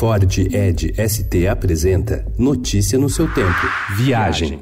Ford 0.00 0.24
Ed 0.50 0.98
ST 0.98 1.46
apresenta 1.46 2.24
Notícia 2.38 2.98
no 2.98 3.10
seu 3.10 3.28
tempo. 3.34 3.66
Viagem. 3.98 4.58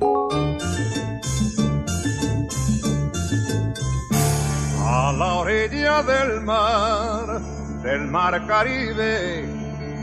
A 4.85 5.13
la 5.13 5.35
orilla 5.37 6.03
del 6.03 6.41
mar, 6.41 7.41
del 7.85 8.09
mar 8.09 8.45
Caribe, 8.49 9.45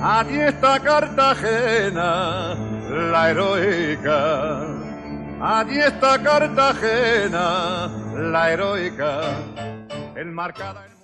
allí 0.02 0.40
está 0.40 0.80
Cartagena, 0.80 2.56
la 3.12 3.30
heroica. 3.30 4.66
Allí 5.42 5.80
está 5.80 6.18
Cartagena, 6.18 7.92
la 8.32 8.54
heroica, 8.54 9.20
enmarcada 10.16 10.86
en 10.88 10.95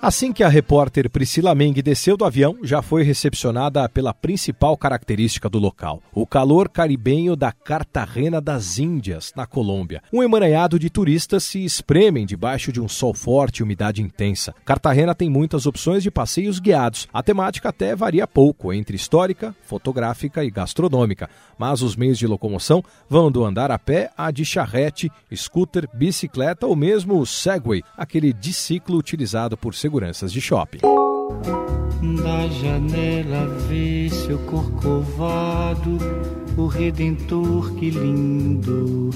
Assim 0.00 0.30
que 0.30 0.44
a 0.44 0.48
repórter 0.48 1.08
Priscila 1.08 1.54
Meng 1.54 1.72
desceu 1.80 2.18
do 2.18 2.24
avião, 2.26 2.58
já 2.62 2.82
foi 2.82 3.02
recepcionada 3.02 3.88
pela 3.88 4.12
principal 4.12 4.76
característica 4.76 5.48
do 5.48 5.58
local, 5.58 6.02
o 6.14 6.26
calor 6.26 6.68
caribenho 6.68 7.34
da 7.34 7.50
Cartagena 7.50 8.38
das 8.38 8.78
Índias, 8.78 9.32
na 9.34 9.46
Colômbia. 9.46 10.02
Um 10.12 10.22
emaranhado 10.22 10.78
de 10.78 10.90
turistas 10.90 11.44
se 11.44 11.64
espremem 11.64 12.26
debaixo 12.26 12.70
de 12.70 12.80
um 12.80 12.86
sol 12.86 13.14
forte 13.14 13.58
e 13.58 13.62
umidade 13.62 14.02
intensa. 14.02 14.54
Cartagena 14.66 15.14
tem 15.14 15.30
muitas 15.30 15.66
opções 15.66 16.02
de 16.02 16.10
passeios 16.10 16.58
guiados. 16.58 17.08
A 17.12 17.22
temática 17.22 17.70
até 17.70 17.96
varia 17.96 18.26
pouco 18.26 18.72
entre 18.74 18.96
histórica, 18.96 19.56
fotográfica 19.62 20.44
e 20.44 20.50
gastronômica, 20.50 21.30
mas 21.58 21.80
os 21.80 21.96
meios 21.96 22.18
de 22.18 22.26
locomoção 22.26 22.84
vão 23.08 23.32
do 23.32 23.44
andar 23.44 23.70
a 23.70 23.78
pé 23.78 24.10
a 24.16 24.30
de 24.30 24.44
charrete, 24.44 25.10
scooter, 25.34 25.88
bicicleta 25.94 26.66
ou 26.66 26.76
mesmo 26.76 27.24
Segway, 27.24 27.82
aquele 27.96 28.32
diciclo 28.32 28.98
utilizado 28.98 29.56
por 29.56 29.74
seguranças 29.86 30.32
de 30.32 30.40
shopping. 30.40 30.80
Da 30.80 32.48
janela 32.48 33.46
vê 33.68 34.08
seu 34.10 34.36
corcovado, 34.40 35.98
o 36.56 36.66
Redentor, 36.66 37.72
que 37.74 37.90
lindo. 37.90 39.10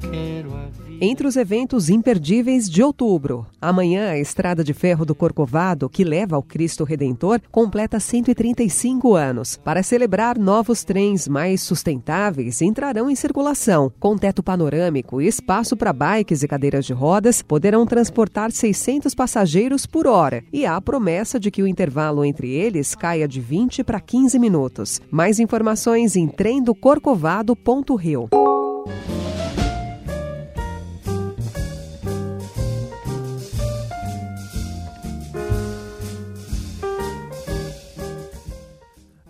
Quero 0.00 0.56
a 0.56 0.68
entre 1.04 1.26
os 1.26 1.34
eventos 1.34 1.90
imperdíveis 1.90 2.70
de 2.70 2.80
outubro. 2.80 3.44
Amanhã, 3.60 4.10
a 4.10 4.18
Estrada 4.18 4.62
de 4.62 4.72
Ferro 4.72 5.04
do 5.04 5.16
Corcovado, 5.16 5.88
que 5.88 6.04
leva 6.04 6.36
ao 6.36 6.44
Cristo 6.44 6.84
Redentor, 6.84 7.40
completa 7.50 7.98
135 7.98 9.16
anos. 9.16 9.58
Para 9.64 9.82
celebrar, 9.82 10.38
novos 10.38 10.84
trens 10.84 11.26
mais 11.26 11.60
sustentáveis 11.60 12.62
entrarão 12.62 13.10
em 13.10 13.16
circulação. 13.16 13.92
Com 13.98 14.16
teto 14.16 14.44
panorâmico 14.44 15.20
e 15.20 15.26
espaço 15.26 15.76
para 15.76 15.92
bikes 15.92 16.44
e 16.44 16.48
cadeiras 16.48 16.86
de 16.86 16.92
rodas, 16.92 17.42
poderão 17.42 17.84
transportar 17.84 18.52
600 18.52 19.12
passageiros 19.12 19.86
por 19.86 20.06
hora. 20.06 20.44
E 20.52 20.64
há 20.64 20.76
a 20.76 20.80
promessa 20.80 21.40
de 21.40 21.50
que 21.50 21.64
o 21.64 21.66
intervalo 21.66 22.24
entre 22.24 22.52
eles 22.52 22.94
caia 22.94 23.26
de 23.26 23.40
20 23.40 23.82
para 23.82 23.98
15 23.98 24.38
minutos. 24.38 25.00
Mais 25.10 25.40
informações 25.40 26.14
em 26.14 26.28
tremdocorcovado.rio. 26.28 28.28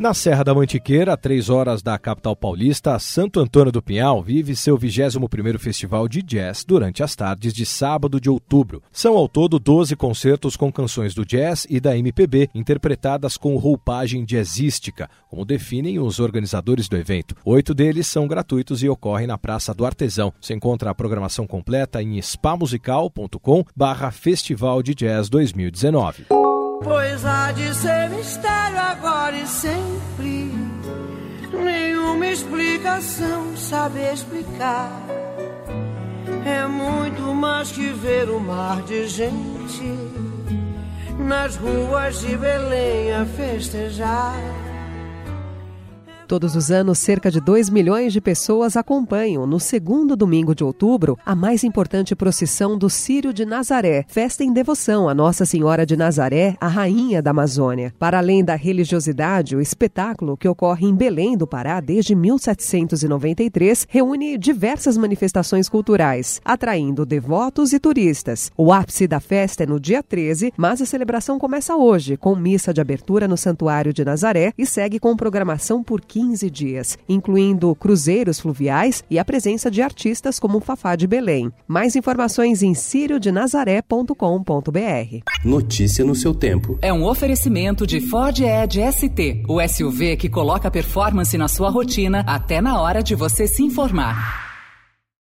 Na 0.03 0.13
Serra 0.13 0.43
da 0.43 0.53
Mantiqueira, 0.53 1.13
a 1.13 1.17
três 1.17 1.49
horas 1.49 1.81
da 1.81 1.97
capital 1.97 2.35
paulista, 2.35 2.99
Santo 2.99 3.39
Antônio 3.39 3.71
do 3.71 3.81
Pinhal 3.81 4.21
vive 4.21 4.57
seu 4.57 4.77
21º 4.77 5.61
Festival 5.61 6.09
de 6.09 6.21
Jazz 6.23 6.65
durante 6.65 7.05
as 7.05 7.15
tardes 7.15 7.55
de 7.55 7.65
sábado 7.65 8.21
de 8.21 8.29
outubro. 8.29 8.83
São 8.91 9.17
ao 9.17 9.29
todo 9.29 9.61
12 9.61 9.95
concertos 9.95 10.57
com 10.57 10.73
canções 10.73 11.15
do 11.15 11.25
jazz 11.25 11.69
e 11.71 11.79
da 11.79 11.97
MPB, 11.97 12.51
interpretadas 12.53 13.37
com 13.37 13.57
roupagem 13.57 14.25
jazzística, 14.25 15.09
como 15.31 15.45
definem 15.45 16.01
os 16.01 16.19
organizadores 16.19 16.89
do 16.89 16.97
evento. 16.97 17.37
Oito 17.45 17.73
deles 17.73 18.09
são 18.09 18.27
gratuitos 18.27 18.83
e 18.83 18.89
ocorrem 18.89 19.29
na 19.29 19.39
Praça 19.39 19.73
do 19.73 19.87
Artesão. 19.87 20.33
Você 20.41 20.53
encontra 20.53 20.91
a 20.91 20.95
programação 20.97 21.47
completa 21.47 22.03
em 22.03 22.21
spamusical.com 22.21 23.65
barra 23.77 24.11
Festival 24.11 24.83
de 24.83 24.97
Jazz 24.97 25.29
2019. 25.29 26.52
Pois 26.85 27.25
há 27.25 27.53
de 27.53 27.75
ser 27.75 28.11
mistério 28.11 28.79
agora 28.79 29.37
e 29.37 29.47
sempre. 29.47 30.53
Nenhuma 31.53 32.27
explicação 32.27 33.57
sabe 33.57 34.01
explicar. 34.13 34.91
É 36.45 36.67
muito 36.67 37.23
mais 37.35 37.71
que 37.71 37.93
ver 37.93 38.29
o 38.29 38.41
mar 38.41 38.83
de 38.83 39.07
gente 39.07 39.97
nas 41.19 41.57
ruas 41.57 42.21
de 42.21 42.37
Belém 42.37 43.13
a 43.13 43.25
festejar. 43.25 44.72
Todos 46.33 46.57
os 46.57 46.71
anos, 46.71 46.99
cerca 46.99 47.31
de 47.31 47.43
2 47.43 47.69
milhões 47.69 48.11
de 48.11 48.19
pessoas 48.19 48.75
acompanham, 48.75 49.47
no 49.47 49.61
segundo 49.61 50.17
domingo 50.17 50.55
de 50.55 50.65
outubro, 50.65 51.19
a 51.27 51.37
mais 51.37 51.63
importante 51.63 52.17
procissão 52.17 52.79
do 52.79 52.89
Círio 52.89 53.35
de 53.35 53.45
Nazaré, 53.45 54.07
festa 54.09 54.43
em 54.43 54.51
devoção 54.51 55.11
a 55.11 55.15
Nossa 55.15 55.45
Senhora 55.45 55.85
de 55.85 55.95
Nazaré, 55.95 56.57
a 56.59 56.69
rainha 56.69 57.21
da 57.21 57.33
Amazônia. 57.33 57.93
Para 57.99 58.17
além 58.17 58.43
da 58.43 58.55
religiosidade, 58.55 59.55
o 59.55 59.61
espetáculo, 59.61 60.35
que 60.39 60.49
ocorre 60.49 60.87
em 60.87 60.95
Belém 60.95 61.37
do 61.37 61.47
Pará 61.47 61.81
desde 61.81 62.15
1793, 62.15 63.87
reúne 63.91 64.39
diversas 64.39 64.97
manifestações 64.97 65.69
culturais, 65.69 66.41
atraindo 66.43 67.05
devotos 67.05 67.75
e 67.75 67.79
turistas. 67.79 68.51
O 68.57 68.73
ápice 68.73 69.07
da 69.07 69.21
festa 69.21 69.65
é 69.65 69.67
no 69.67 69.79
dia 69.79 70.03
13, 70.03 70.55
mas 70.57 70.81
a 70.81 70.87
celebração 70.87 71.39
começa 71.39 71.77
hoje, 71.77 72.17
com 72.17 72.35
missa 72.35 72.73
de 72.73 72.81
abertura 72.81 73.29
no 73.29 73.37
Santuário 73.37 73.93
de 73.93 74.03
Nazaré 74.03 74.55
e 74.57 74.65
segue 74.65 74.99
com 74.99 75.15
programação 75.15 75.83
por 75.83 76.01
15 76.01 76.22
15 76.23 76.49
dias, 76.49 76.97
incluindo 77.09 77.75
cruzeiros 77.75 78.39
fluviais 78.39 79.03
e 79.11 79.19
a 79.19 79.25
presença 79.25 79.69
de 79.69 79.83
artistas 79.83 80.39
como 80.39 80.59
o 80.59 80.61
Fafá 80.61 80.95
de 80.95 81.09
Belém. 81.09 81.51
Mais 81.67 81.97
informações 81.97 82.63
em 82.63 82.75
ciriodenazaré.com.br. 82.75 84.15
Notícia 85.45 86.05
no 86.05 86.15
seu 86.15 86.33
tempo. 86.33 86.79
É 86.81 86.93
um 86.93 87.05
oferecimento 87.05 87.85
de 87.85 88.01
Ford 88.01 88.39
Edge 88.39 88.81
ST, 88.93 89.43
o 89.49 89.61
SUV 89.69 90.17
que 90.17 90.29
coloca 90.29 90.71
performance 90.71 91.37
na 91.37 91.49
sua 91.49 91.71
rotina 91.71 92.23
até 92.25 92.61
na 92.61 92.81
hora 92.81 93.03
de 93.03 93.17
você 93.17 93.49
se 93.49 93.65
informar. 93.65 94.52